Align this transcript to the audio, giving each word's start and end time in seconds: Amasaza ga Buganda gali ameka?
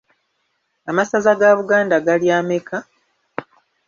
Amasaza 0.89 1.31
ga 1.39 1.49
Buganda 1.57 1.95
gali 2.05 2.27
ameka? 2.39 2.77